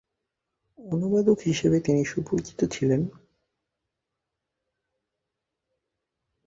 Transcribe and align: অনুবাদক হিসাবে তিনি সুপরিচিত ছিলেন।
অনুবাদক 0.79 1.37
হিসাবে 1.45 1.77
তিনি 1.79 2.01
সুপরিচিত 2.05 2.59
ছিলেন। 2.71 3.01